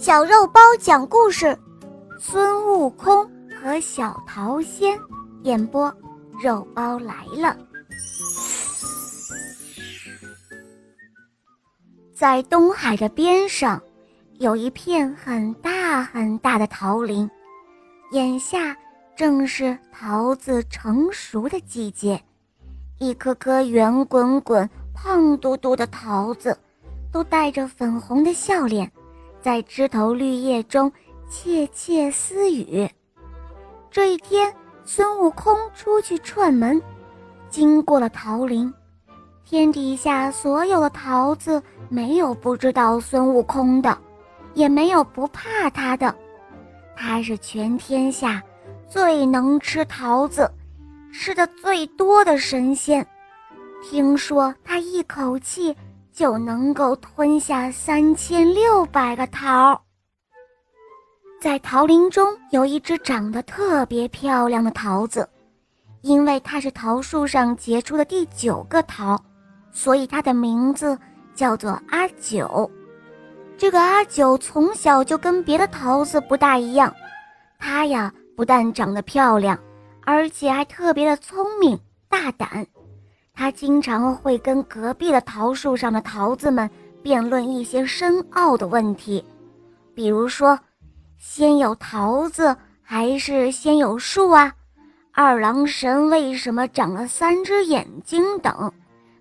[0.00, 1.54] 小肉包讲故事：
[2.18, 4.98] 孙悟空和小桃仙。
[5.42, 5.94] 演播：
[6.42, 7.54] 肉包来了。
[12.14, 13.78] 在东海的边上，
[14.38, 17.30] 有一片很大很大的桃林，
[18.12, 18.74] 眼下
[19.14, 22.18] 正是桃子成熟的季节。
[22.98, 26.58] 一颗颗圆滚滚、胖嘟嘟的桃子，
[27.12, 28.90] 都带着粉红的笑脸。
[29.40, 30.92] 在枝头绿叶中
[31.30, 32.88] 窃窃私语。
[33.90, 34.54] 这一天，
[34.84, 36.80] 孙悟空出去串门，
[37.48, 38.72] 经过了桃林。
[39.44, 43.98] 天底下所有的桃子，没有不知道孙悟空的，
[44.54, 46.14] 也没有不怕他的。
[46.94, 48.42] 他是全天下
[48.86, 50.48] 最能吃桃子、
[51.12, 53.04] 吃的最多的神仙。
[53.82, 55.74] 听说他一口气。
[56.20, 59.80] 就能够吞下三千六百个桃。
[61.40, 65.26] 在桃林中有一只长得特别漂亮的桃子，
[66.02, 69.18] 因为它是桃树上结出的第九个桃，
[69.72, 70.98] 所以它的名字
[71.34, 72.70] 叫做阿九。
[73.56, 76.94] 这个阿九从小就跟别的桃子不大一样，
[77.58, 79.58] 它呀不但长得漂亮，
[80.04, 81.80] 而且还特别的聪明
[82.10, 82.66] 大胆。
[83.40, 86.68] 他经常会跟隔壁的桃树上的桃子们
[87.02, 89.24] 辩论一些深奥的问题，
[89.94, 90.58] 比如说，
[91.16, 94.52] 先有桃子还是先有树啊？
[95.12, 98.70] 二郎神为什么长了三只眼睛等？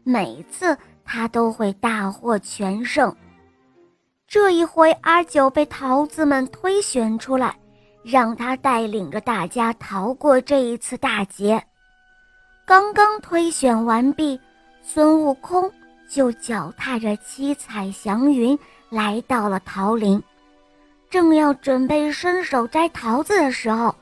[0.04, 3.16] 每次他都会大获全胜。
[4.28, 7.58] 这一回，阿九被桃子们推选出来，
[8.04, 11.64] 让他带领着大家逃过这一次大劫。
[12.70, 14.40] 刚刚推选完毕，
[14.84, 15.72] 孙悟空
[16.08, 18.56] 就脚踏着七彩祥云
[18.92, 20.22] 来到了桃林，
[21.10, 23.96] 正要准备伸手摘桃子的时候，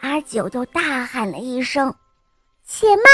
[0.00, 1.94] 阿九就大喊了一声
[2.62, 3.06] ：“且慢！”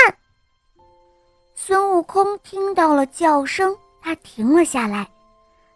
[1.55, 5.07] 孙悟空听到了叫声，他停了下来。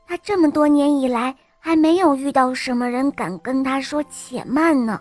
[0.09, 5.01] 他这么多年以来还没有遇到什么人敢跟他说“且慢”呢，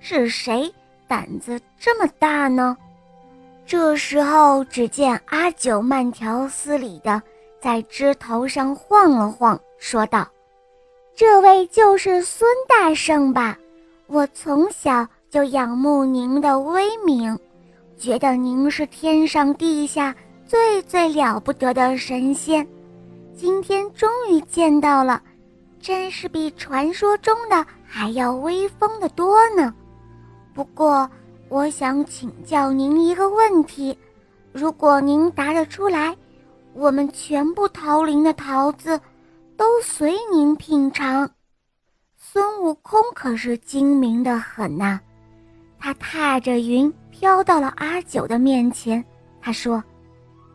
[0.00, 0.74] 是谁
[1.06, 2.76] 胆子这么大呢？
[3.66, 7.20] 这时候，只见阿九慢条斯理地
[7.60, 10.28] 在枝头上晃了晃，说道
[11.16, 13.56] ：“这位就是孙大圣吧？
[14.06, 17.38] 我从小就仰慕您的威名，
[17.96, 20.14] 觉得您是天上地下
[20.46, 22.66] 最最了不得的神仙。
[23.34, 25.22] 今天终于见到了，
[25.80, 29.74] 真是比传说中的还要威风的多呢。
[30.52, 31.10] 不过……”
[31.54, 33.96] 我想请教您一个问题，
[34.52, 36.12] 如果您答得出来，
[36.72, 39.00] 我们全部桃林的桃子
[39.56, 41.30] 都随您品尝。
[42.16, 44.98] 孙悟空可是精明的很呐，
[45.78, 49.02] 他踏着云飘到了阿九的面前。
[49.40, 49.80] 他说：“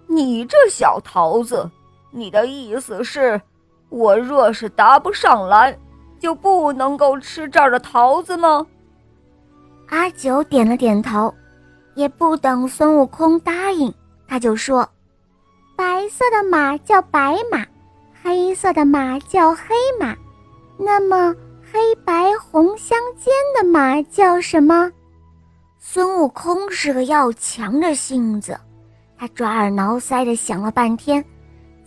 [0.05, 1.71] 你这小桃子，
[2.11, 3.41] 你的意思是，
[3.88, 5.79] 我若是答不上来，
[6.19, 8.67] 就不能够吃这儿的桃子吗？”
[9.89, 11.33] 阿九点了点头，
[11.95, 13.91] 也不等孙悟空答应，
[14.27, 14.88] 他就说
[15.75, 17.66] ：“白色的马叫白马，
[18.22, 20.16] 黑色的马叫黑马，
[20.77, 21.35] 那么
[21.72, 24.91] 黑白红相间的马叫什么？”
[25.81, 28.59] 孙悟空是个要强的性子，
[29.17, 31.23] 他抓耳挠腮的想了半天，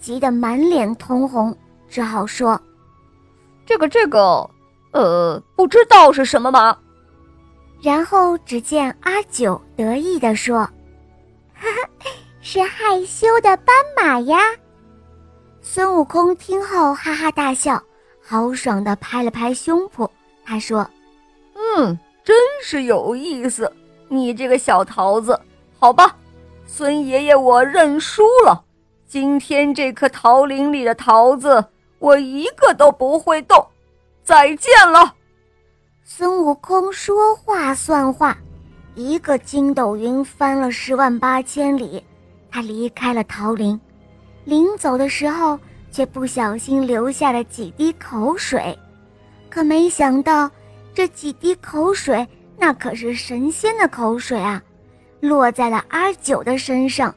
[0.01, 1.57] 急得满脸通红，
[1.89, 2.61] 只好说
[3.65, 4.51] ：“这个这个，
[4.93, 6.77] 呃，不知道是什么马。”
[7.83, 10.59] 然后只见阿九得意地说
[11.53, 11.89] ：“哈哈，
[12.41, 14.39] 是害羞的斑马呀！”
[15.61, 17.83] 孙悟空听后哈哈大笑，
[18.25, 20.09] 豪爽地拍了拍胸脯，
[20.45, 20.89] 他说
[21.59, 23.71] ：“嗯，真是有意思，
[24.07, 25.41] 你这个小桃子，
[25.77, 26.17] 好吧，
[26.65, 28.65] 孙爷爷我认输了。
[29.09, 31.65] 今天这棵桃林里的桃子，
[31.99, 33.67] 我一个都不会动。
[34.23, 35.15] 再见了。”
[36.05, 38.37] 孙悟空说话算话，
[38.97, 42.03] 一个筋斗云翻了十万八千里，
[42.51, 43.81] 他离开了桃林，
[44.45, 45.57] 临走的时候
[45.93, 48.77] 却不小心留下了几滴口水，
[49.49, 50.51] 可没想到
[50.93, 52.27] 这几滴口水
[52.59, 54.61] 那可是神仙的口水啊，
[55.21, 57.15] 落在了阿九的身上，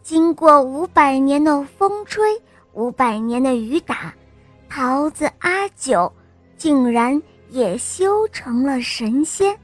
[0.00, 2.40] 经过五百年的风吹，
[2.72, 4.14] 五百年的雨打，
[4.70, 6.10] 桃子阿九
[6.56, 7.20] 竟然。
[7.52, 9.54] 也修成了神仙，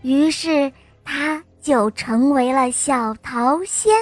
[0.00, 0.72] 于是
[1.04, 3.94] 他就成为了小桃仙。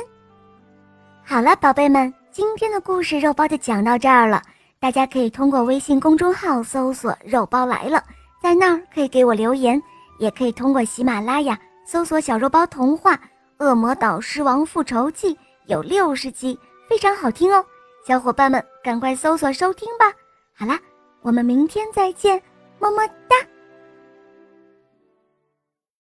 [1.25, 4.41] 好了，宝贝们，今天的故事肉包就讲到这儿了。
[4.79, 8.01] 大家可以通过微信公众号搜索“肉包来了”，
[8.41, 9.83] 在那儿可以给我留言，
[10.21, 13.17] 也可以通过喜马拉雅搜索“小肉包童话
[13.59, 15.35] 《恶魔岛狮王复仇记》”，
[15.67, 16.57] 有六十集，
[16.89, 17.65] 非常好听哦。
[18.07, 20.07] 小伙伴们，赶快搜索收听吧！
[20.55, 20.79] 好啦，
[21.21, 22.41] 我们明天再见，
[22.81, 23.48] 么么哒。